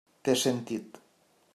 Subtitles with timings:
[0.29, 1.01] Té sentit.